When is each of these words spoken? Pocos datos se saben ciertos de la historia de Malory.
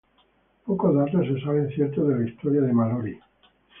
Pocos 0.65 0.95
datos 0.95 1.27
se 1.27 1.39
saben 1.41 1.69
ciertos 1.69 2.07
de 2.07 2.17
la 2.19 2.27
historia 2.27 2.61
de 2.61 2.73
Malory. 2.73 3.19